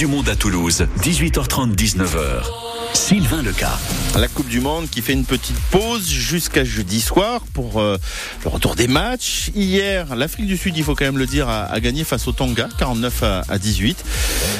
[0.00, 2.79] du Monde à Toulouse, 18h30, 19h.
[2.94, 3.78] Sylvain Leca.
[4.18, 7.96] La Coupe du Monde qui fait une petite pause jusqu'à jeudi soir pour euh,
[8.44, 9.50] le retour des matchs.
[9.54, 12.68] Hier, l'Afrique du Sud, il faut quand même le dire, a, gagné face au Tonga,
[12.78, 14.04] 49 à, à, 18.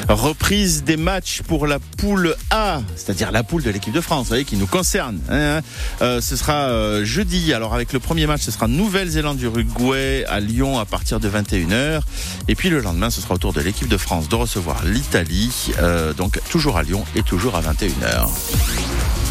[0.09, 4.29] Reprise des matchs pour la poule A, c'est-à-dire la poule de l'équipe de France, vous
[4.29, 5.19] voyez, qui nous concerne.
[5.29, 5.61] Hein
[6.01, 7.53] euh, ce sera euh, jeudi.
[7.53, 12.01] Alors avec le premier match, ce sera Nouvelle-Zélande-Uruguay à Lyon à partir de 21h.
[12.47, 15.71] Et puis le lendemain, ce sera au tour de l'équipe de France de recevoir l'Italie,
[16.17, 18.20] donc toujours à Lyon et toujours à 21h.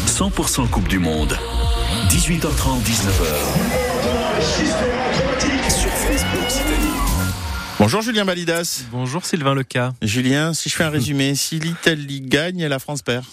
[0.07, 1.37] 100% Coupe du Monde.
[2.09, 3.23] 18h30, 19h.
[5.69, 6.75] Sur Facebook Italie.
[7.79, 8.83] Bonjour Julien Balidas.
[8.91, 9.93] Bonjour Sylvain Leca.
[10.01, 13.23] Julien, si je fais un résumé, si l'Italie gagne, la France perd.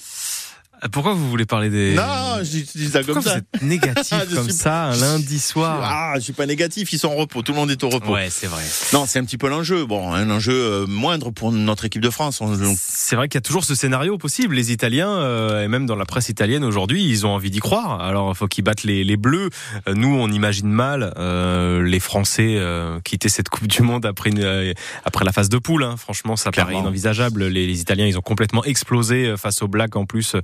[0.93, 1.95] Pourquoi vous voulez parler des...
[1.95, 3.33] Non, je dis ça Pourquoi comme ça.
[3.33, 4.53] vous êtes négatif comme suis...
[4.53, 7.59] ça un lundi soir Ah, je suis pas négatif, ils sont en repos, tout le
[7.59, 8.13] monde est au repos.
[8.13, 8.63] Ouais, c'est vrai.
[8.93, 9.85] Non, c'est un petit peu l'enjeu.
[9.87, 12.43] Bon, un enjeu euh, moindre pour notre équipe de France.
[12.79, 14.55] C'est vrai qu'il y a toujours ce scénario possible.
[14.55, 18.01] Les Italiens, euh, et même dans la presse italienne aujourd'hui, ils ont envie d'y croire.
[18.01, 19.51] Alors, il faut qu'ils battent les, les Bleus.
[19.89, 24.31] Euh, nous, on imagine mal euh, les Français euh, quitter cette Coupe du Monde après,
[24.31, 25.83] une, après la phase de poule.
[25.83, 25.97] Hein.
[25.97, 26.73] Franchement, ça Clairement.
[26.73, 27.47] paraît inenvisageable.
[27.49, 30.35] Les, les, Italiens, ils ont complètement explosé face aux Blacks en plus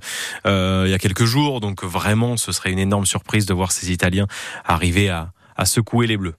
[0.45, 1.59] il y a quelques jours.
[1.59, 4.27] Donc vraiment, ce serait une énorme surprise de voir ces Italiens
[4.65, 6.35] arriver à, à secouer les Bleus.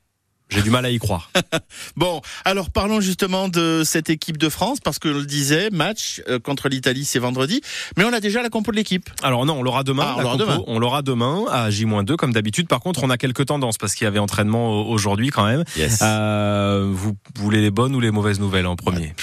[0.48, 1.30] J'ai du mal à y croire.
[1.96, 6.22] bon, alors parlons justement de cette équipe de France, parce que je le disais, match
[6.44, 7.60] contre l'Italie, c'est vendredi,
[7.96, 9.10] mais on a déjà la compo de l'équipe.
[9.24, 10.04] Alors non, on l'aura demain.
[10.06, 10.62] Ah, on l'aura demain.
[10.68, 12.68] On l'aura demain à J-2 comme d'habitude.
[12.68, 15.64] Par contre, on a quelques tendances parce qu'il y avait entraînement aujourd'hui quand même.
[15.76, 15.98] Yes.
[16.02, 19.06] Euh, vous voulez les bonnes ou les mauvaises nouvelles en premier?
[19.06, 19.14] Ouais.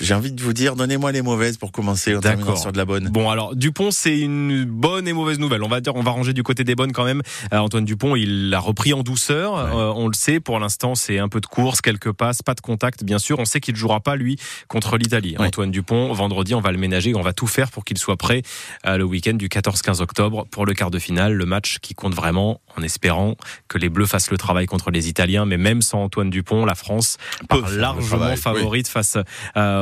[0.00, 2.16] J'ai envie de vous dire, donnez-moi les mauvaises pour commencer.
[2.20, 2.58] D'accord.
[2.58, 3.08] Sur de la bonne.
[3.08, 5.62] Bon, alors Dupont, c'est une bonne et mauvaise nouvelle.
[5.62, 7.22] On va dire, on va ranger du côté des bonnes quand même.
[7.52, 9.54] Euh, Antoine Dupont, il a repris en douceur.
[9.54, 9.60] Ouais.
[9.60, 10.40] Euh, on le sait.
[10.40, 13.04] Pour l'instant, c'est un peu de course, quelques passes, pas de contact.
[13.04, 15.36] Bien sûr, on sait qu'il ne jouera pas lui contre l'Italie.
[15.38, 15.46] Ouais.
[15.46, 17.14] Antoine Dupont, vendredi, on va le ménager.
[17.14, 18.42] On va tout faire pour qu'il soit prêt
[18.86, 22.14] euh, le week-end du 14-15 octobre pour le quart de finale, le match qui compte
[22.14, 23.36] vraiment, en espérant
[23.68, 25.46] que les Bleus fassent le travail contre les Italiens.
[25.46, 27.18] Mais même sans Antoine Dupont, la France
[27.48, 28.92] part largement favorite oui.
[28.92, 29.16] face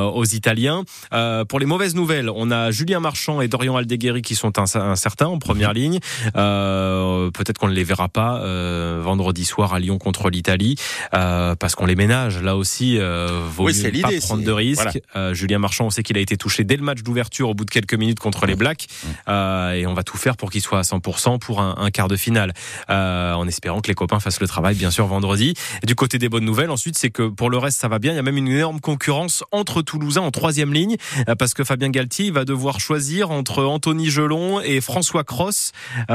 [0.07, 0.85] aux Italiens.
[1.13, 5.27] Euh, pour les mauvaises nouvelles, on a Julien Marchand et Dorian Aldeguerri qui sont incertains
[5.27, 5.99] en première ligne.
[6.37, 10.77] Euh, Peut-être qu'on ne les verra pas euh, vendredi soir à Lyon contre l'Italie
[11.15, 12.43] euh, parce qu'on les ménage.
[12.43, 15.01] Là aussi, euh, vaut oui, mieux pas prendre de risques.
[15.13, 15.35] Voilà.
[15.35, 17.71] Julien Marchand, on sait qu'il a été touché dès le match d'ouverture au bout de
[17.71, 18.87] quelques minutes contre les Blacks
[19.29, 22.17] et on va tout faire pour qu'il soit à 100% pour un, un quart de
[22.17, 22.53] finale
[22.89, 25.55] en espérant que les copains fassent le travail bien sûr vendredi.
[25.83, 28.13] Et du côté des bonnes nouvelles, ensuite, c'est que pour le reste, ça va bien.
[28.13, 30.97] Il y a même une énorme concurrence entre Toulousains en troisième ligne
[31.39, 35.73] parce que Fabien Galtier va devoir choisir entre Anthony Gelon et François Cross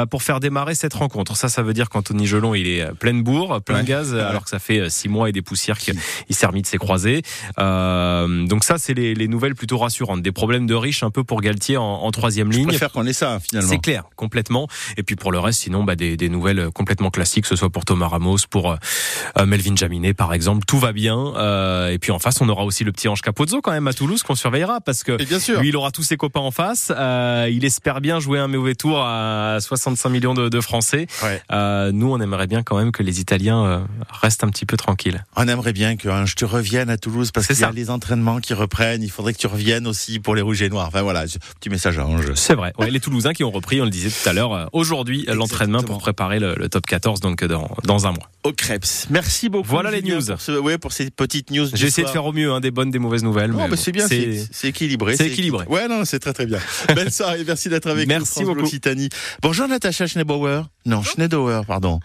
[0.10, 1.36] pour faire démarrer cette rencontre.
[1.36, 4.44] Ça, ça veut dire qu'Anthony Gelon, il est plein de bourre, plein de gaz, alors
[4.44, 5.96] que ça fait six mois et des poussières qu'il
[6.30, 7.22] s'est remis de ses croisés.
[7.60, 10.22] Euh, donc ça, c'est les, les, nouvelles plutôt rassurantes.
[10.22, 12.64] Des problèmes de riches un peu pour Galtier en, en troisième ligne.
[12.64, 13.70] Je préfère qu'on ait ça finalement.
[13.70, 14.68] C'est clair, complètement.
[14.98, 17.70] Et puis pour le reste, sinon, bah, des, des, nouvelles complètement classiques, que ce soit
[17.70, 20.66] pour Thomas Ramos, pour euh, Melvin Jaminet, par exemple.
[20.66, 21.34] Tout va bien.
[21.36, 23.94] Euh, et puis en face, on aura aussi le petit Ange Capozzo quand même à
[23.94, 25.14] Toulouse qu'on surveillera parce que
[25.60, 26.92] lui, il aura tous ses copains en face.
[26.96, 31.08] Euh, il espère bien jouer un mauvais tour à 65 millions de, de Français.
[31.24, 31.42] Ouais.
[31.52, 33.80] Euh, nous, on aimerait bien quand même que les Italiens euh,
[34.22, 35.26] restent un petit peu tranquilles.
[35.36, 37.90] On aimerait bien que hein, je te revienne à Toulouse parce qu'il y a les
[37.90, 39.02] entraînements qui reprennent.
[39.02, 40.88] Il faudrait que tu reviennes aussi pour les rouges et noirs.
[40.88, 41.24] Enfin voilà,
[41.60, 42.36] petit message à Ange.
[42.36, 42.72] C'est vrai.
[42.78, 45.98] Ouais, les Toulousains qui ont repris, on le disait tout à l'heure, aujourd'hui l'entraînement pour
[45.98, 48.30] préparer le, le, top 14 donc dans, dans un mois.
[48.44, 49.08] Au Krebs.
[49.10, 49.70] Merci beaucoup.
[49.70, 50.24] Voilà les news.
[50.24, 51.66] Pour, ce, ouais, pour ces petites news.
[51.74, 53.55] J'ai essayé de faire au mieux, hein, des bonnes, des mauvaises nouvelles.
[53.56, 55.16] Non, mais c'est bien, c'est équilibré.
[55.16, 55.66] C'est équilibré.
[55.68, 56.60] Ouais, non, c'est très très bien.
[56.96, 58.54] Belle soirée, merci d'être avec merci nous.
[58.56, 59.16] Merci beaucoup.
[59.42, 60.62] Bonjour Natacha Schneebauer.
[60.86, 62.00] Non, Schneedauer, pardon.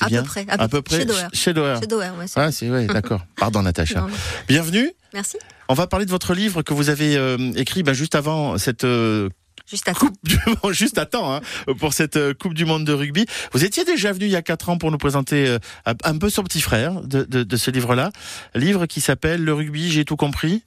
[0.00, 0.46] À bien peu près.
[0.48, 0.98] À, à peu près.
[0.98, 1.04] Chez
[1.52, 1.78] Doer.
[1.80, 2.26] Chez Doer, ouais.
[2.36, 3.20] Ah, c'est ouais, d'accord.
[3.36, 4.00] Pardon, Natacha.
[4.00, 4.08] Non,
[4.48, 4.90] Bienvenue.
[5.12, 5.38] Merci.
[5.68, 8.84] On va parler de votre livre que vous avez euh, écrit ben, juste avant cette.
[8.84, 9.28] Euh,
[9.70, 11.40] Juste à coupe du monde, juste à temps hein,
[11.78, 13.24] pour cette euh, Coupe du Monde de rugby.
[13.52, 16.28] Vous étiez déjà venu il y a quatre ans pour nous présenter euh, un peu
[16.28, 18.10] son petit frère de, de, de ce livre-là,
[18.54, 20.64] livre qui s'appelle Le rugby, j'ai tout compris.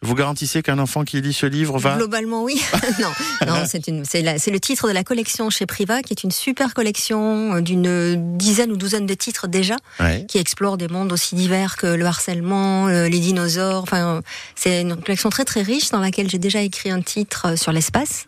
[0.00, 2.62] Vous garantissez qu'un enfant qui lit ce livre va Globalement, oui.
[3.00, 3.08] non,
[3.46, 6.72] non, c'est une, c'est le titre de la collection chez Priva, qui est une super
[6.72, 10.24] collection d'une dizaine ou douzaine de titres déjà, ouais.
[10.28, 13.82] qui explore des mondes aussi divers que le harcèlement, les dinosaures.
[13.82, 14.22] Enfin,
[14.54, 18.26] c'est une collection très très riche dans laquelle j'ai déjà écrit un titre sur l'espace.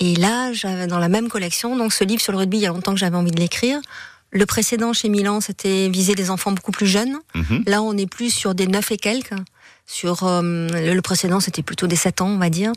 [0.00, 2.66] Et là, j'avais dans la même collection, donc ce livre sur le rugby, il y
[2.66, 3.78] a longtemps que j'avais envie de l'écrire.
[4.30, 7.18] Le précédent chez Milan, c'était viser des enfants beaucoup plus jeunes.
[7.34, 7.68] -hmm.
[7.68, 9.38] Là, on est plus sur des neuf et quelques.
[9.86, 12.72] Sur euh, le précédent, c'était plutôt des 7 ans, on va dire.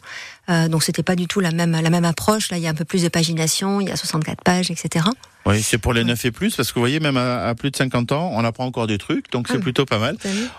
[0.49, 2.51] Euh, donc c'était pas du tout la même la même approche.
[2.51, 5.05] Là, il y a un peu plus de pagination, il y a 64 pages, etc.
[5.45, 7.77] Oui, c'est pour les 9 et plus, parce que vous voyez, même à, plus de
[7.77, 9.61] 50 ans, on apprend encore des trucs, donc c'est ah.
[9.61, 10.17] plutôt pas mal.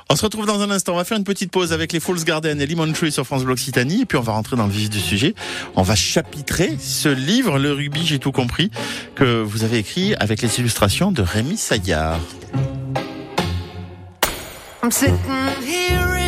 [0.08, 2.24] On se retrouve dans un instant, on va faire une petite pause avec les Falls
[2.24, 4.72] Garden et Lemon Tree sur France Bleu Occitanie, et puis on va rentrer dans le
[4.72, 5.34] vif du sujet.
[5.76, 8.70] On va chapitrer ce livre, Le rugby, j'ai tout compris,
[9.14, 12.18] que vous avez écrit avec les illustrations de Rémi Saillard.
[14.80, 15.18] I'm sitting
[15.66, 16.27] here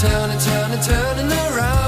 [0.00, 1.79] Turning, turning, turning, around,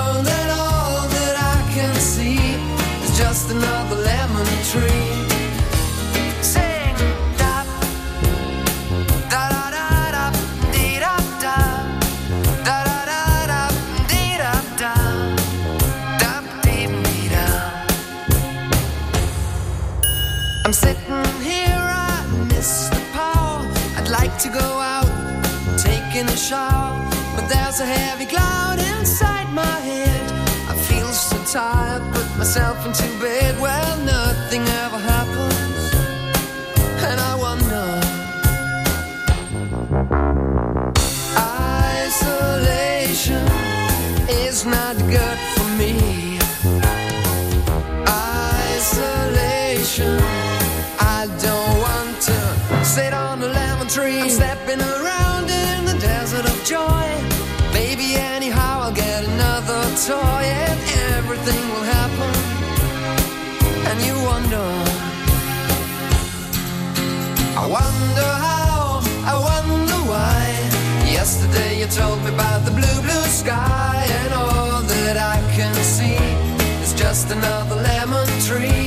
[60.07, 60.81] toy and
[61.15, 62.33] everything will happen.
[63.89, 64.67] And you wonder,
[67.63, 69.01] I wonder how,
[69.33, 70.43] I wonder why.
[71.19, 76.19] Yesterday you told me about the blue, blue sky, and all that I can see
[76.83, 78.82] is just another lemon tree.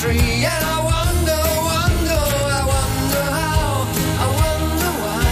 [0.00, 0.44] Tree.
[0.48, 1.40] And I wonder,
[1.72, 2.20] wonder,
[2.58, 3.84] I wonder how,
[4.24, 5.28] I wonder why.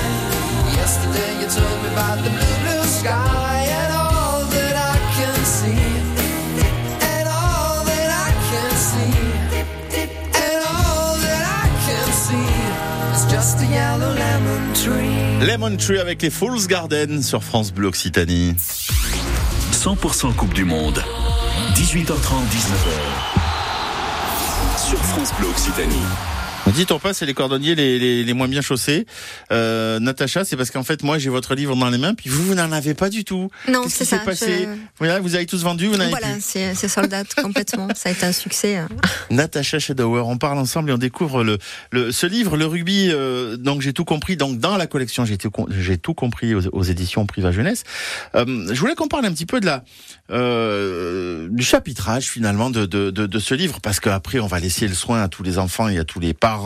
[0.76, 5.84] Yesterday you told me about the blue, blue sky and all that I can see.
[7.12, 9.16] And all that I can see.
[10.46, 12.50] And all that I can see
[13.16, 15.46] is just a yellow lemon tree.
[15.46, 18.54] Lemon Tree avec les Fools Garden sur France Bleu Occitanie.
[19.72, 21.02] 100% Coupe du Monde.
[21.74, 23.37] 18h30, 19h.
[25.08, 26.37] France Bleu Occitanie.
[26.74, 29.06] Dites on passe, c'est les cordonniers les, les, les, moins bien chaussés.
[29.52, 32.44] Euh, Natacha, c'est parce qu'en fait, moi, j'ai votre livre dans les mains, puis vous,
[32.44, 33.50] vous n'en avez pas du tout.
[33.68, 34.18] Non, c'est ça.
[34.18, 34.68] Passé
[34.98, 37.88] voilà, vous avez tous vendu, vous n'avez Voilà, c'est sold out complètement.
[37.94, 38.76] ça a été un succès.
[38.76, 38.88] Hein.
[39.30, 41.58] Natacha Shadauer, on parle ensemble et on découvre le,
[41.92, 43.10] le ce livre, le rugby.
[43.10, 44.36] Euh, donc j'ai tout compris.
[44.36, 45.50] Donc dans la collection, j'ai tout,
[46.02, 47.84] tout compris aux, aux éditions Priva Jeunesse.
[48.34, 49.84] Euh, je voulais qu'on parle un petit peu de la
[50.30, 54.86] euh, du chapitrage finalement de, de, de, de ce livre, parce qu'après on va laisser
[54.88, 56.57] le soin à tous les enfants et à tous les parents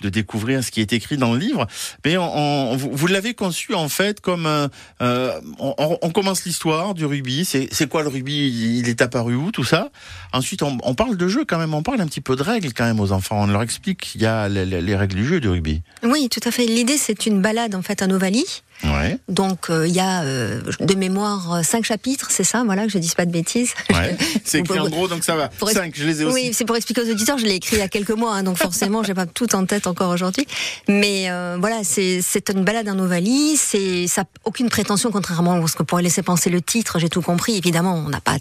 [0.00, 1.66] de découvrir ce qui est écrit dans le livre.
[2.04, 7.44] Mais vous, l'avez conçu en fait comme euh, on, commence l'histoire du rugby.
[7.44, 8.78] C'est quoi le rugby?
[8.78, 9.90] Il est apparu où tout ça?
[10.32, 11.74] Ensuite, on, parle de jeu quand même.
[11.74, 13.42] On parle un petit peu de règles quand même aux enfants.
[13.42, 15.82] On leur explique qu'il y a les, les, règles du jeu du rugby.
[16.02, 16.66] Oui, tout à fait.
[16.66, 19.18] L'idée, c'est une balade en fait à Ovalie Ouais.
[19.28, 22.90] Donc euh, il y a euh, de mémoire euh, cinq chapitres, c'est ça, voilà, que
[22.90, 23.74] je dise pas de bêtises.
[23.90, 24.16] Ouais.
[24.44, 25.50] C'est écrit en gros, donc ça va.
[25.72, 26.34] Cinq, je les ai aussi.
[26.34, 27.38] Oui, c'est pour expliquer aux auditeurs.
[27.38, 29.66] Je l'ai écrit il y a quelques mois, hein, donc forcément, j'ai pas tout en
[29.66, 30.46] tête encore aujourd'hui.
[30.88, 33.56] Mais voilà, c'est c'est une balade en Ovalie.
[33.56, 36.98] C'est ça aucune prétention, contrairement à ce que pourrait laisser penser le titre.
[36.98, 37.56] J'ai tout compris.
[37.56, 38.36] Évidemment, on n'a pas,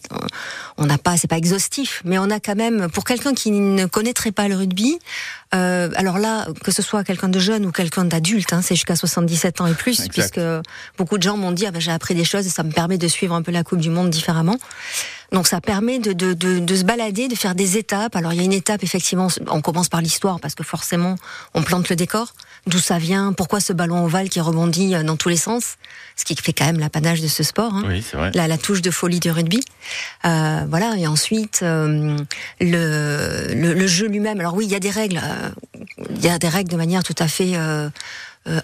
[0.77, 3.86] on n'a pas, c'est pas exhaustif, mais on a quand même pour quelqu'un qui ne
[3.86, 4.98] connaîtrait pas le rugby.
[5.51, 9.62] alors là, que ce soit quelqu'un de jeune ou quelqu'un d'adulte, hein, c'est jusqu'à 77
[9.62, 10.62] ans et plus, parce que
[10.98, 12.98] beaucoup de gens m'ont dit ah ben, j'ai appris des choses et ça me permet
[12.98, 14.57] de suivre un peu la Coupe du Monde différemment.
[15.31, 18.15] Donc ça permet de, de, de, de, se balader, de faire des étapes.
[18.15, 21.15] Alors il y a une étape, effectivement, on commence par l'histoire, parce que forcément,
[21.53, 22.34] on plante le décor.
[22.67, 25.75] D'où ça vient Pourquoi ce ballon ovale qui rebondit euh, dans tous les sens
[26.15, 27.74] Ce qui fait quand même l'apanage de ce sport.
[27.74, 27.83] Hein.
[27.88, 28.31] Oui, vrai.
[28.33, 29.62] La, la, touche de folie du rugby.
[30.25, 32.17] Euh, voilà, et ensuite, euh,
[32.59, 34.39] le, le, le, jeu lui-même.
[34.39, 35.21] Alors oui, il y a des règles.
[35.24, 35.50] Euh,
[36.09, 37.89] il y a des règles de manière tout à fait euh,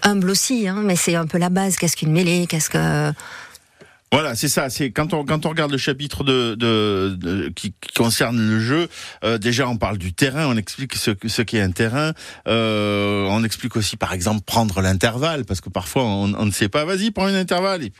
[0.02, 1.76] humble aussi, hein, mais c'est un peu la base.
[1.76, 2.46] Qu'est-ce qu'une mêlée?
[2.46, 3.12] Qu'est-ce que
[4.14, 4.70] voilà, c'est ça.
[4.70, 8.60] C'est quand on quand on regarde le chapitre de, de, de qui, qui, concerne le
[8.60, 8.88] jeu.
[9.24, 10.46] Euh, déjà, on parle du terrain.
[10.46, 12.12] On explique ce ce qu'est un terrain.
[12.46, 16.68] Euh, on explique aussi, par exemple, prendre l'intervalle parce que parfois on, on ne sait
[16.68, 16.84] pas.
[16.84, 17.82] Vas-y, prends un intervalle.
[17.82, 17.92] Et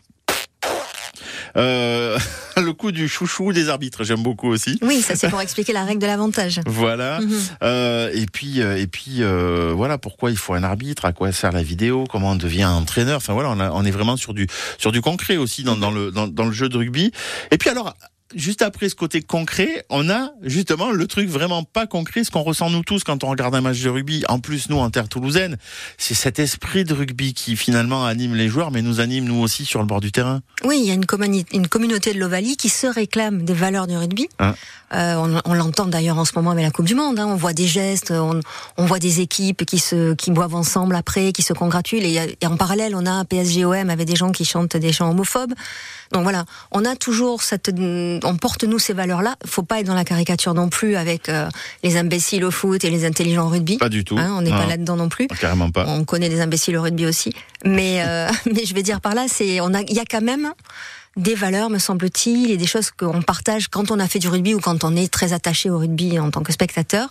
[1.56, 2.18] euh,
[2.56, 4.78] le coup du chouchou des arbitres, j'aime beaucoup aussi.
[4.82, 6.60] Oui, ça c'est pour expliquer la règle de l'avantage.
[6.66, 7.20] Voilà.
[7.20, 7.50] Mm -hmm.
[7.62, 11.32] euh, et puis, euh, et puis, euh, voilà pourquoi il faut un arbitre, à quoi
[11.32, 13.16] sert la vidéo, comment on devient entraîneur.
[13.16, 14.46] Enfin voilà, on, a, on est vraiment sur du
[14.78, 17.12] sur du concret aussi dans, dans le dans, dans le jeu de rugby.
[17.50, 17.94] Et puis alors
[18.34, 22.42] juste après ce côté concret, on a justement le truc vraiment pas concret, ce qu'on
[22.42, 24.24] ressent nous tous quand on regarde un match de rugby.
[24.28, 25.56] En plus, nous, en terre toulousaine,
[25.98, 29.64] c'est cet esprit de rugby qui finalement anime les joueurs, mais nous anime nous aussi
[29.64, 30.40] sur le bord du terrain.
[30.64, 31.04] Oui, il y a une,
[31.52, 34.28] une communauté de l'Ovalie qui se réclame des valeurs du rugby.
[34.38, 34.54] Hein
[34.94, 37.18] euh, on, on l'entend d'ailleurs en ce moment avec la Coupe du Monde.
[37.18, 37.26] Hein.
[37.26, 38.40] On voit des gestes, on,
[38.76, 42.04] on, voit des équipes qui se qui boivent ensemble après, qui se congratulent.
[42.04, 45.54] Et, et en parallèle, on a PSGOM avec des gens qui chantent des chants homophobes.
[46.12, 47.74] Donc voilà, on a toujours cette,
[48.24, 49.36] on porte nous ces valeurs-là.
[49.46, 51.48] Faut pas être dans la caricature non plus avec euh,
[51.82, 53.76] les imbéciles au foot et les intelligents au rugby.
[53.78, 54.16] Pas du tout.
[54.18, 55.26] Hein, on n'est pas là-dedans non plus.
[55.28, 55.86] Carrément pas.
[55.88, 57.32] On connaît des imbéciles au rugby aussi,
[57.64, 60.22] mais euh, mais je vais dire par là, c'est on a, il y a quand
[60.22, 60.52] même
[61.16, 64.54] des valeurs, me semble-t-il, et des choses qu'on partage quand on a fait du rugby
[64.54, 67.08] ou quand on est très attaché au rugby en tant que spectateur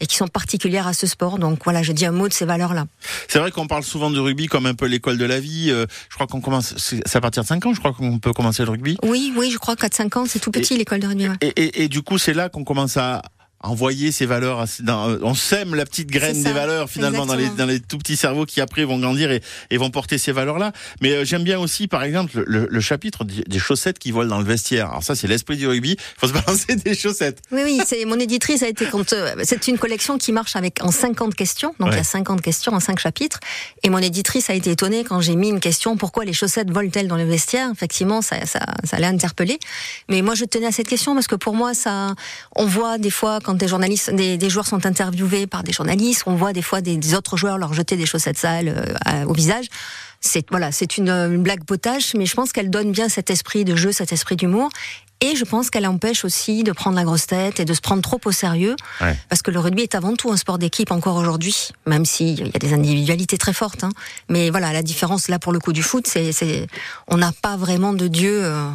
[0.00, 1.38] et qui sont particulières à ce sport.
[1.38, 2.86] Donc voilà, je dis un mot de ces valeurs-là.
[3.28, 5.70] C'est vrai qu'on parle souvent du rugby comme un peu l'école de la vie.
[5.70, 8.32] Euh, je crois qu'on commence, c'est à partir de 5 ans, je crois qu'on peut
[8.32, 8.96] commencer le rugby.
[9.02, 11.28] Oui, oui, je crois 4-5 ans, c'est tout petit l'école de rugby.
[11.28, 11.36] Ouais.
[11.40, 13.22] Et, et, et, du coup, c'est là qu'on commence à
[13.60, 14.64] envoyer ces valeurs.
[14.80, 18.16] Dans, on sème la petite graine des valeurs finalement dans les, dans les tout petits
[18.16, 20.72] cerveaux qui après vont grandir et, et vont porter ces valeurs-là.
[21.00, 24.38] Mais euh, j'aime bien aussi, par exemple, le, le, chapitre des chaussettes qui volent dans
[24.38, 24.90] le vestiaire.
[24.90, 25.92] Alors ça, c'est l'esprit du rugby.
[25.92, 27.40] Il faut se balancer des chaussettes.
[27.50, 27.80] Oui, oui.
[27.84, 31.74] C'est mon éditrice a été euh, c'est une collection qui marche avec en 50 questions.
[31.80, 31.94] Donc ouais.
[31.94, 33.40] il y a 50 questions en 5 chapitres.
[33.82, 37.08] Et mon éditrice a été étonnée quand j'ai mis une question pourquoi les chaussettes volent-elles
[37.08, 37.70] dans le vestiaire?
[37.72, 39.58] Effectivement, ça, ça, ça l'a interpellée.
[40.08, 42.14] Mais moi, je tenais à cette question parce que pour moi, ça,
[42.54, 46.24] on voit des fois quand des journalistes, des joueurs sont interviewés par des journalistes.
[46.26, 49.32] On voit des fois des, des autres joueurs leur jeter des chaussettes sales euh, au
[49.32, 49.64] visage.
[50.20, 53.64] C'est voilà, c'est une, une, blague potache, mais je pense qu'elle donne bien cet esprit
[53.64, 54.68] de jeu, cet esprit d'humour.
[55.22, 58.02] Et je pense qu'elle empêche aussi de prendre la grosse tête et de se prendre
[58.02, 58.76] trop au sérieux.
[59.00, 59.16] Ouais.
[59.30, 62.54] Parce que le rugby est avant tout un sport d'équipe encore aujourd'hui, même s'il y
[62.54, 63.82] a des individualités très fortes.
[63.82, 63.92] Hein.
[64.28, 66.66] Mais voilà, la différence là pour le coup du foot, c'est
[67.06, 68.44] on n'a pas vraiment de dieu.
[68.44, 68.68] Euh,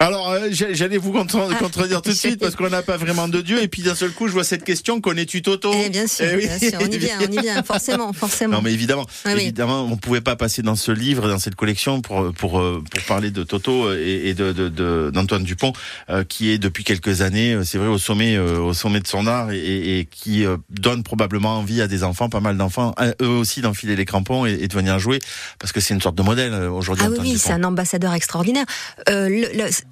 [0.00, 3.40] alors, euh, j'allais vous contre contredire tout de suite parce qu'on n'a pas vraiment de
[3.40, 3.60] Dieu.
[3.60, 5.72] Et puis d'un seul coup, je vois cette question connais-tu Toto?
[5.74, 6.46] Eh Bien sûr, eh oui.
[6.46, 8.58] bien sûr, on y vient, on y vient, forcément, forcément.
[8.58, 12.00] Non, mais évidemment, oui, évidemment, on pouvait pas passer dans ce livre, dans cette collection,
[12.00, 14.52] pour pour euh, pour parler de Toto et, et de
[15.10, 15.72] d'Antoine de, de, Dupont,
[16.10, 19.26] euh, qui est depuis quelques années, euh, c'est vrai, au sommet au sommet de son
[19.26, 23.62] art et, et qui donne probablement envie à des enfants, pas mal d'enfants, eux aussi
[23.62, 25.18] d'enfiler les crampons et, et, de venir jouer,
[25.58, 27.04] parce que c'est une sorte de modèle aujourd'hui.
[27.04, 28.66] Ah oui, oui c'est un ambassadeur extraordinaire.
[29.08, 29.87] le, le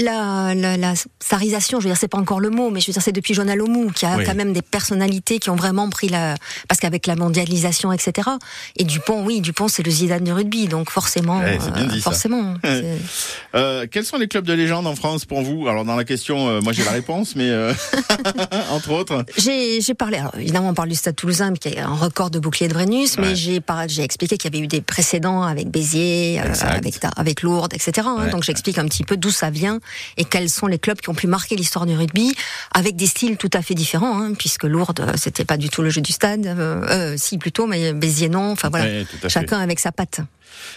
[0.00, 2.92] la, la, la sarisation, je veux dire, c'est pas encore le mot, mais je veux
[2.92, 4.24] dire, c'est depuis Jonah Lomou qui a oui.
[4.24, 6.34] quand même des personnalités qui ont vraiment pris la,
[6.68, 8.28] parce qu'avec la mondialisation, etc.
[8.76, 12.00] Et Dupont, oui, Dupont, c'est le Zidane du rugby, donc forcément, ouais, bien dit, euh,
[12.00, 12.54] forcément.
[13.54, 15.68] euh, quels sont les clubs de légende en France pour vous?
[15.68, 17.50] Alors dans la question, euh, moi j'ai la réponse, mais
[18.70, 19.24] entre autres.
[19.36, 22.68] J'ai parlé, alors évidemment, on parle du Stade Toulousain, qui est un record de bouclier
[22.68, 22.86] de ouais.
[23.18, 27.74] mais j'ai j'ai expliqué qu'il y avait eu des précédents avec Béziers, avec avec Lourdes,
[27.74, 28.06] etc.
[28.06, 29.80] Hein, donc j'explique un petit peu d'où ça vient
[30.16, 32.34] et quels sont les clubs qui ont pu marquer l'histoire du rugby
[32.72, 35.90] avec des styles tout à fait différents, hein, puisque Lourdes, c'était pas du tout le
[35.90, 38.52] jeu du stade, euh, euh, si plutôt, mais Béziers non.
[38.52, 40.20] Enfin voilà, ouais, chacun avec sa patte.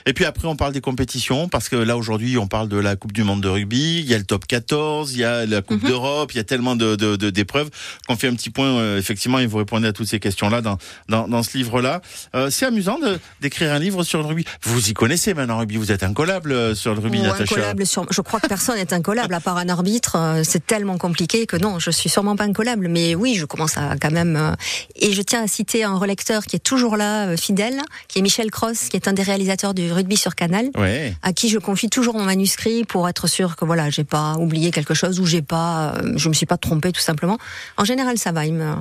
[0.06, 2.96] Et puis après, on parle des compétitions, parce que là, aujourd'hui, on parle de la
[2.96, 5.62] Coupe du Monde de rugby, il y a le top 14, il y a la
[5.62, 5.90] Coupe mm -hmm.
[5.90, 7.70] d'Europe, il y a tellement de, de, de, d'épreuves
[8.08, 10.78] qu'on fait un petit point, euh, effectivement, et vous répondez à toutes ces questions-là dans,
[11.10, 12.02] dans, dans ce livre-là.
[12.36, 14.46] Euh, c'est amusant de, d'écrire un livre sur le rugby.
[14.64, 17.44] Vous y connaissez maintenant, rugby, vous êtes incollable euh, sur le rugby, Natacha.
[17.44, 20.98] Incollable sur, je crois que personne n'est incollable, à part un arbitre, euh, c'est tellement
[20.98, 24.36] compliqué que non, je suis sûrement pas incollable, mais oui, je commence à quand même...
[24.36, 24.56] Euh,
[24.96, 28.52] et je tiens à citer un relecteur qui est toujours là, fidèle, qui est Michel
[28.52, 31.16] Cross, qui est un des réalisateurs du rugby sur Canal, ouais.
[31.24, 34.72] à qui je confie toujours mon manuscrit pour être sûr que voilà, j'ai pas oublié
[34.72, 37.38] quelque chose ou j'ai pas, euh, je me suis pas trompé tout simplement.
[37.78, 38.76] En général, ça va, il me,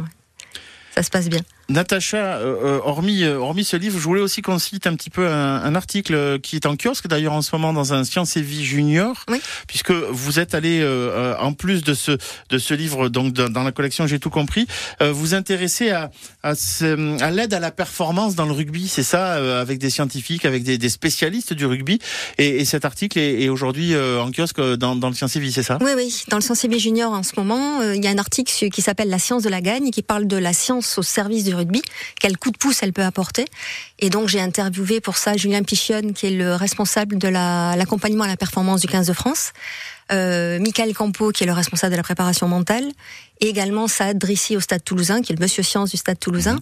[0.94, 1.42] ça se passe bien.
[1.72, 5.08] Natacha, euh, euh, hormis, euh, hormis ce livre, je voulais aussi qu'on cite un petit
[5.08, 8.36] peu un, un article qui est en kiosque d'ailleurs en ce moment dans un Science
[8.36, 9.40] et Vie Junior, Oui.
[9.66, 12.18] puisque vous êtes allé euh, en plus de ce
[12.50, 14.66] de ce livre donc dans, la collection J'ai tout compris,
[15.00, 16.10] euh, vous intéresser à
[16.42, 16.52] à,
[17.30, 20.88] l'aide à la performance dans le rugby, c'est ça, avec des scientifiques, avec des, des
[20.88, 22.00] spécialistes du rugby,
[22.36, 25.52] et, et cet article est, est aujourd'hui en kiosque dans, dans le Science et Vie,
[25.52, 25.78] c'est ça?
[25.80, 26.22] Oui, oui.
[26.28, 29.18] Dans le Sensible Junior, en ce moment, il y a un article qui s'appelle La
[29.18, 31.62] science de la gagne, qui parle de la science au service du rugby,
[32.21, 33.45] quel coup de pouce elle peut apporter.
[33.99, 38.25] Et donc, j'ai interviewé pour ça Julien Pichionne, qui est le responsable de la- l'accompagnement
[38.25, 39.52] à la performance du 15 de France,
[40.11, 42.90] euh, Michael Campo, qui est le responsable de la préparation mentale,
[43.40, 46.61] et également Saad Drissi au Stade Toulousain, qui est le monsieur science du Stade Toulousain,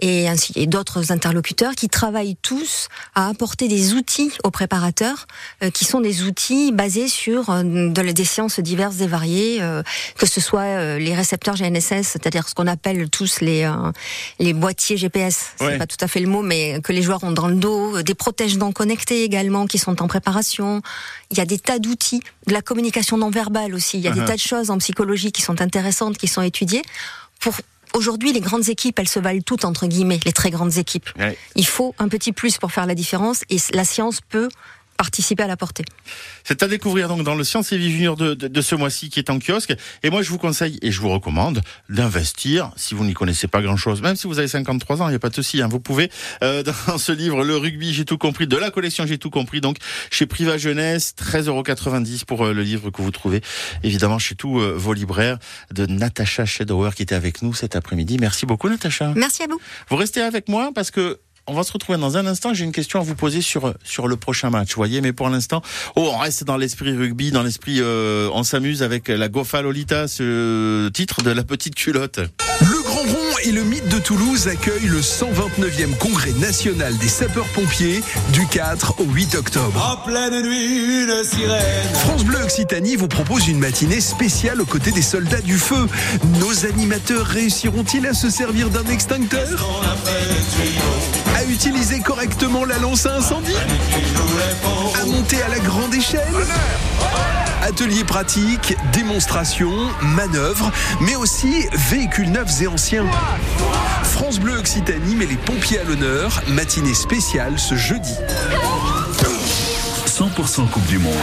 [0.00, 5.26] et ainsi et d'autres interlocuteurs qui travaillent tous à apporter des outils aux préparateurs,
[5.62, 9.82] euh, qui sont des outils basés sur euh, de, des sciences diverses et variées, euh,
[10.16, 13.92] que ce soit euh, les récepteurs GNSS, c'est-à-dire ce qu'on appelle tous les euh,
[14.38, 15.78] les boîtiers GPS, c'est Ouais.
[15.78, 18.14] pas tout à fait le mot, mais que les joueurs ont dans le dos, des
[18.14, 20.80] protège-dents connectés également qui sont en préparation.
[21.30, 22.81] Il y a des tas d'outils, de la communication
[23.16, 23.98] non verbale aussi.
[23.98, 24.20] Il y a Uh-huh.
[24.20, 26.82] des tas de choses en psychologie qui sont intéressantes, qui sont étudiées.
[27.40, 27.54] Pour
[27.94, 31.08] aujourd'hui, les grandes équipes, elles se valent toutes entre guillemets, les très grandes équipes.
[31.18, 31.36] Ouais.
[31.56, 34.48] Il faut un petit plus pour faire la différence, et la science peut
[34.96, 35.84] participer à la portée.
[36.44, 39.10] C'est à découvrir donc dans le Science et Vie Junior de, de, de ce mois-ci
[39.10, 39.74] qui est en kiosque.
[40.02, 43.62] Et moi, je vous conseille et je vous recommande d'investir si vous n'y connaissez pas
[43.62, 44.02] grand-chose.
[44.02, 45.62] Même si vous avez 53 ans, il n'y a pas de souci.
[45.62, 46.10] Hein, vous pouvez,
[46.42, 49.60] euh, dans ce livre, Le rugby, j'ai tout compris, de la collection J'ai tout compris,
[49.60, 49.76] donc
[50.10, 53.40] chez Priva Jeunesse, 13,90€ pour euh, le livre que vous trouvez
[53.82, 55.38] évidemment chez tous euh, vos libraires
[55.72, 58.18] de Natacha Shedauer qui était avec nous cet après-midi.
[58.20, 59.12] Merci beaucoup, Natacha.
[59.16, 59.60] Merci à vous.
[59.88, 62.54] Vous restez avec moi parce que on va se retrouver dans un instant.
[62.54, 64.74] J'ai une question à vous poser sur sur le prochain match.
[64.74, 65.62] Voyez, mais pour l'instant,
[65.96, 70.08] oh, on reste dans l'esprit rugby, dans l'esprit, euh, on s'amuse avec la Gofa Lolita,
[70.08, 72.20] ce titre de la petite culotte.
[73.44, 78.00] Et le Mythe de Toulouse accueillent le 129e congrès national des sapeurs-pompiers
[78.32, 79.98] du 4 au 8 octobre.
[80.00, 81.60] En pleine nuit, une sirène.
[81.94, 85.88] France Bleu Occitanie vous propose une matinée spéciale aux côtés des soldats du feu.
[86.38, 89.48] Nos animateurs réussiront-ils à se servir d'un extincteur?
[91.36, 93.56] À utiliser correctement la lance à incendie?
[95.02, 96.20] À monter à la grande échelle?
[97.62, 103.06] Ateliers pratiques, démonstrations, manœuvres, mais aussi véhicules neufs et anciens.
[104.02, 106.42] France Bleu Occitanie met les pompiers à l'honneur.
[106.48, 108.14] Matinée spéciale ce jeudi.
[110.06, 111.14] 100% Coupe du Monde.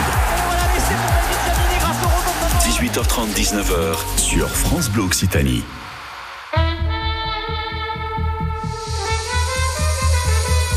[2.63, 5.63] 18h30, 19h sur France Bleu Occitanie.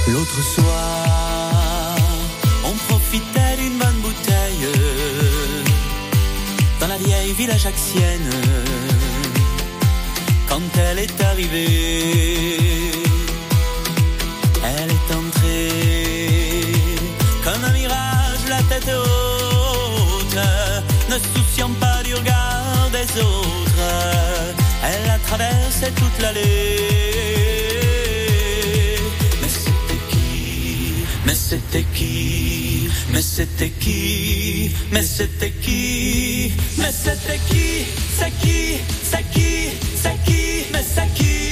[0.08, 0.91] L'autre soir,
[7.42, 8.30] ville ajaxienne.
[10.48, 12.90] Quand elle est arrivée,
[14.70, 15.68] elle est entrée
[17.44, 20.38] comme un mirage, la tête haute,
[21.10, 23.88] ne se souciant pas du regard des autres.
[24.88, 26.91] Elle a traversé toute l'allée.
[33.34, 34.72] C'était qui?
[34.92, 36.52] Mais c'était qui?
[36.76, 37.86] Mais c'était qui?
[38.18, 38.76] C'est qui?
[39.02, 39.70] C'est qui?
[39.96, 40.66] C'est qui?
[40.70, 41.51] Mais c'est qui?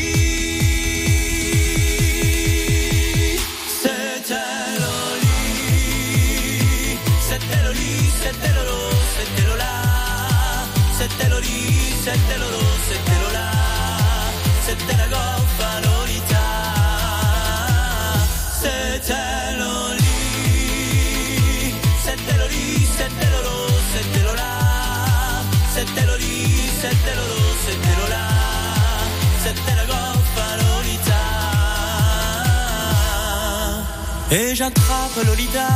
[34.32, 35.68] Et j'attrape Lolita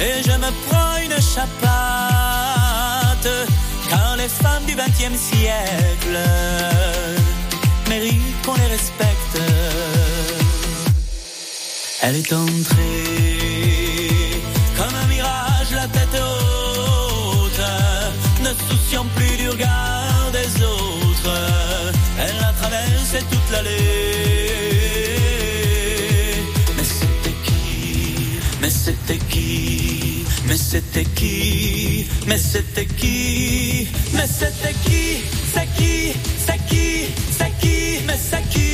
[0.00, 1.48] Et je me prends une chapate
[3.88, 6.18] Car les femmes du XXe siècle
[7.88, 9.40] Méritent qu'on les respecte
[12.02, 13.58] Elle est entrée
[14.78, 17.60] comme un mirage, la tête haute,
[18.44, 21.34] ne souciant plus du regard des autres.
[22.16, 23.97] Elle a traversé toute l'allée.
[30.48, 32.08] Mais c'était qui?
[32.26, 33.86] Mais c'était qui?
[34.14, 35.22] Mais c'était qui?
[35.52, 36.14] C'est qui?
[36.46, 37.04] C'est qui?
[37.38, 38.04] C'est qui?
[38.06, 38.67] Mais c'est qui?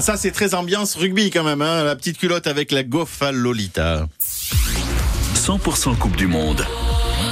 [0.00, 3.32] Ah ça c'est très ambiance rugby quand même, hein, la petite culotte avec la Goffa
[3.32, 4.08] Lolita.
[5.34, 6.64] 100% Coupe du Monde.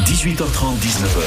[0.04, 1.18] 18h30, 19h.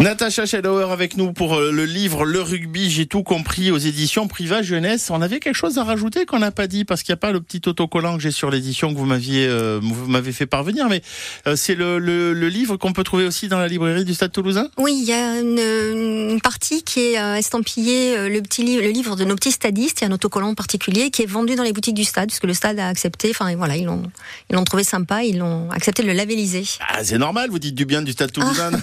[0.00, 4.28] Natacha Schellauer avec nous pour euh, le livre Le rugby, j'ai tout compris aux éditions
[4.28, 5.10] Priva Jeunesse.
[5.10, 7.32] On avait quelque chose à rajouter qu'on n'a pas dit parce qu'il n'y a pas
[7.32, 10.88] le petit autocollant que j'ai sur l'édition que vous m'aviez euh, vous m'avez fait parvenir,
[10.88, 11.02] mais
[11.46, 14.32] euh, c'est le, le, le livre qu'on peut trouver aussi dans la librairie du Stade
[14.32, 14.68] Toulousain?
[14.78, 18.82] Oui, il y a une, une partie qui est euh, estampillée, euh, le petit livre,
[18.82, 20.00] le livre de nos petits stadistes.
[20.00, 22.44] Il y a un autocollant particulier qui est vendu dans les boutiques du stade, puisque
[22.44, 23.28] le stade a accepté.
[23.28, 24.04] Enfin, voilà, ils l'ont,
[24.48, 26.64] ils l'ont trouvé sympa, ils l'ont accepté de le labelliser.
[26.88, 28.70] Ah, c'est normal, vous dites du bien du Stade Toulousain.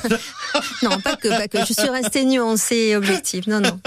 [0.83, 1.57] Non, pas que, pas que.
[1.67, 3.43] Je suis restée nuancée et objective.
[3.47, 3.79] Non, non.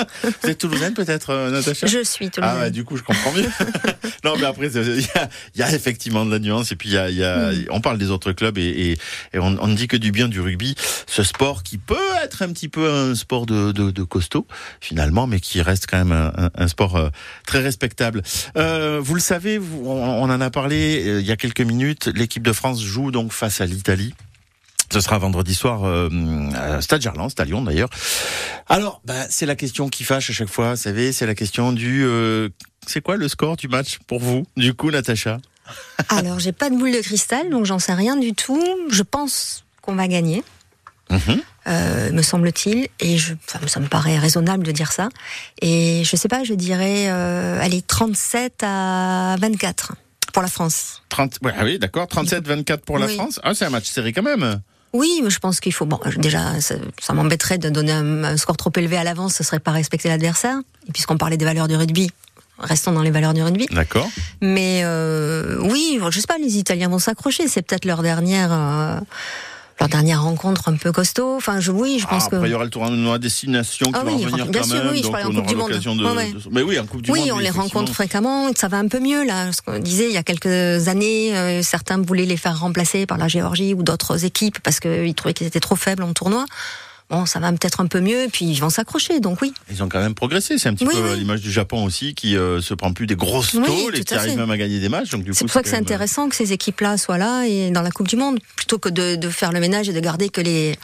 [0.43, 1.87] vous êtes Toulousaine peut-être, euh, Natacha?
[1.87, 3.49] Je suis le Ah ouais, du coup, je comprends mieux.
[4.25, 6.73] non, mais après, il y a, il y a effectivement de la nuance.
[6.73, 7.65] Et puis, y a, y a- Mm.
[7.71, 8.93] on parle des autres clubs et, et,
[9.35, 10.75] et on, ne dit que du bien du rugby.
[11.07, 14.47] Ce sport qui peut être un petit peu un sport de, de, de costaud,
[14.81, 17.09] finalement, mais qui reste quand même un, un- un sport euh,
[17.47, 18.23] très respectable.
[18.57, 22.09] Euh, vous le savez, vous- on, on en a parlé il y a quelques minutes.
[22.15, 24.15] L'équipe de France joue donc face à l'Italie.
[24.93, 26.09] Ce sera vendredi soir euh,
[26.55, 27.89] à Stade Gerland, c'est à Lyon d'ailleurs.
[28.69, 31.73] Alors, bah, c'est la question qui fâche à chaque fois, vous savez, c'est la question
[31.73, 32.03] du...
[32.05, 32.49] euh,
[32.87, 35.39] c'est quoi le score du match pour vous, du coup, Natacha?
[36.09, 38.61] Alors, j'ai pas de boule de cristal, donc j'en sais rien du tout.
[38.91, 40.43] Je pense qu'on va gagner.
[41.11, 41.41] Mhm.
[41.67, 45.09] euh, me semble-t-il, et je, ça, me- ça me paraît raisonnable de dire ça.
[45.61, 49.95] Et je sais pas, je dirais, euh, allez, 37 à 24
[50.33, 51.03] pour la France.
[51.09, 53.15] 30, ouais, ah oui, d'accord, 37-24 pour la Oui.
[53.17, 53.41] France.
[53.43, 54.61] Ah, c'est un match serré quand même.
[54.93, 55.87] Oui, mais je pense qu'il faut.
[55.87, 59.45] Bon, déjà, ça, ça m'embêterait de donner un, un score trop élevé à l'avance, ce
[59.45, 60.57] serait pas respecter l'adversaire.
[60.89, 62.11] Et puisqu'on parlait des valeurs du rugby,
[62.59, 63.67] restons dans les valeurs du rugby.
[63.71, 64.09] D'accord.
[64.41, 67.47] Mais euh, oui, je sais pas, les Italiens vont s'accrocher.
[67.49, 68.51] C'est peut-être leur dernière.
[68.53, 69.01] euh,
[69.81, 71.37] leur dernière rencontre un peu costaud.
[71.37, 74.05] Enfin, je, oui, je Ah, pense après, il y aura le tournoi destination qui Ah
[74.05, 74.93] va oui, revenir bien quand sûr, même.
[74.93, 75.69] oui, je en on Coupe aura du Monde.
[75.71, 76.33] l'occasion de, Ouais, ouais.
[76.33, 77.31] de- Mais oui, en Coupe du Oui, Monde.
[77.33, 78.51] on les rencontre fréquemment.
[78.55, 79.51] Ça va un peu mieux là.
[79.53, 83.17] Ce qu'on disait il y a quelques années, euh, certains voulaient les faire remplacer par
[83.19, 86.45] la Géorgie ou d'autres équipes parce qu'ils trouvaient qu'ils étaient trop faibles en tournoi.
[87.11, 89.19] Bon, ça va peut-être un peu mieux, puis ils vont s'accrocher.
[89.21, 89.53] Donc oui.
[89.71, 90.59] Ils ont quand même progressé.
[90.59, 91.11] C'est un petit Oui, peu oui.
[91.11, 93.99] à l'image du Japon aussi, qui euh, se prend plus des grosses Oui, tôles et
[93.99, 95.09] tout qui arrive même à gagner des matchs.
[95.11, 97.91] C'est pour ça que c'est même- intéressant que ces équipes-là soient là et dans la
[97.91, 100.79] Coupe du Monde, plutôt que de, de faire le ménage et de garder que les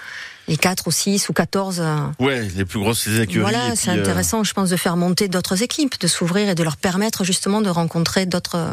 [0.48, 1.80] les 4 ou 6 ou 14.
[1.80, 3.38] euh, Ouais, les plus grosses écuries.
[3.38, 6.54] et Voilà, c'est euh, intéressant, je pense, de faire monter d'autres équipes, de s'ouvrir et
[6.54, 8.70] de leur permettre justement de rencontrer d'autres euh,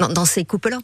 [0.00, 0.78] dans, dans ces coupes-là.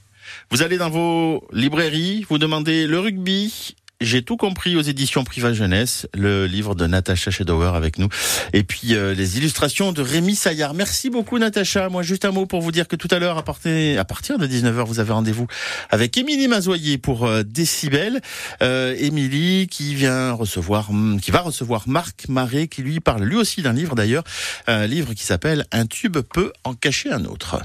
[0.52, 3.74] Vous allez dans vos librairies, vous demandez le rugby.
[4.04, 8.08] J'ai tout compris aux éditions Priva Jeunesse, le livre de Natacha Schedauer avec nous.
[8.52, 10.74] Et puis euh, les illustrations de Rémi Saillard.
[10.74, 11.88] Merci beaucoup Natacha.
[11.88, 14.38] Moi juste un mot pour vous dire que tout à l'heure, à, partir- à partir
[14.38, 15.46] de 19h, vous avez rendez-vous
[15.90, 18.20] avec Émilie Mazoyer pour euh, Décibel.
[18.62, 23.36] Euh, Émilie qui vient recevoir, hum, qui va recevoir Marc Marais, qui lui parle lui
[23.36, 24.24] aussi d'un livre d'ailleurs,
[24.66, 27.60] un livre qui s'appelle Un tube peut en cacher un autre.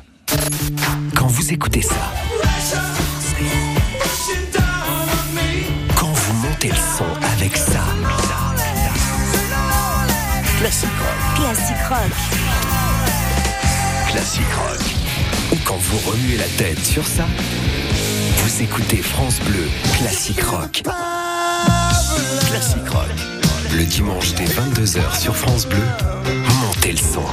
[1.16, 2.14] Quand vous écoutez ça,
[11.58, 12.12] Classique rock.
[14.12, 17.26] classique rock, quand vous remuez la tête sur ça,
[18.38, 19.68] vous écoutez France Bleu,
[19.98, 20.84] classique rock.
[22.48, 23.10] Classique rock.
[23.76, 25.82] Le dimanche dès 22h sur France Bleu,
[26.62, 27.26] montez le son.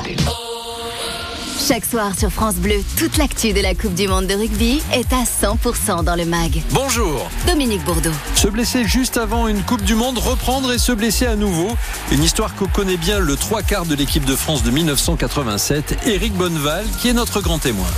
[1.66, 5.10] Chaque soir sur France Bleu, toute l'actu de la Coupe du Monde de rugby est
[5.14, 6.62] à 100% dans le mag.
[6.72, 7.30] Bonjour.
[7.46, 8.10] Dominique Bourdeau.
[8.34, 11.74] Se blesser juste avant une Coupe du Monde, reprendre et se blesser à nouveau.
[12.12, 16.34] Une histoire que connaît bien le trois quarts de l'équipe de France de 1987, Éric
[16.34, 17.88] Bonneval, qui est notre grand témoin.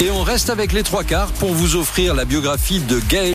[0.00, 3.24] Et on reste avec les trois quarts pour vous offrir la biographie de Gaël